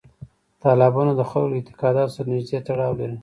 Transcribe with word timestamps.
تالابونه 0.61 1.11
د 1.15 1.21
خلکو 1.29 1.49
له 1.51 1.55
اعتقاداتو 1.59 2.13
سره 2.15 2.27
نږدې 2.33 2.57
تړاو 2.67 2.93
لري. 2.99 3.17